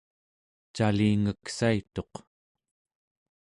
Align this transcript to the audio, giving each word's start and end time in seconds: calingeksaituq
calingeksaituq 0.75 2.13